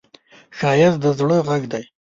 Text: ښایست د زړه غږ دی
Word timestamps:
ښایست 0.57 0.97
د 1.03 1.05
زړه 1.17 1.37
غږ 1.47 1.63
دی 1.71 1.83